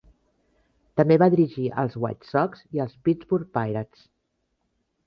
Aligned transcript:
També 1.01 1.17
va 1.25 1.27
dirigir 1.35 1.67
els 1.83 1.99
White 2.07 2.31
Sox 2.33 2.65
i 2.79 2.83
els 2.87 2.99
Pittsburgh 3.05 3.53
Pirates. 3.61 4.07